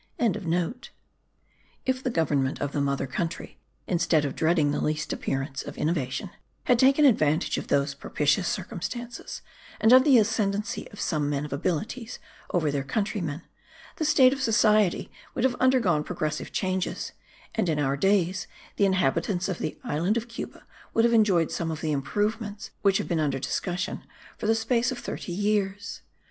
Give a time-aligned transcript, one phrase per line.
[0.19, 6.31] ])If the government of the mother country, instead of dreading the least appearance of innovation,
[6.63, 9.43] had taken advantage of those propitious circumstances,
[9.79, 12.17] and of the ascendancy of some men of abilities
[12.49, 13.43] over their countrymen,
[13.97, 17.11] the state of society would have undergone progressive changes;
[17.53, 18.47] and in our days,
[18.77, 20.65] the inhabitants of the island of Cuba
[20.95, 24.01] would have enjoyed some of the improvements which have been under discussion
[24.35, 26.01] for the space of thirty years.